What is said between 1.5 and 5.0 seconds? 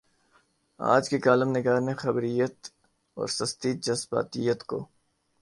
نگار نے خبریت اورسستی جذباتیت کو